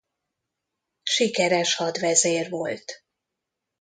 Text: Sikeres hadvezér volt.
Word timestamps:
Sikeres 1.03 1.75
hadvezér 1.75 2.49
volt. 2.49 3.03